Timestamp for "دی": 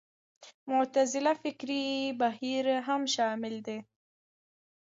3.65-3.77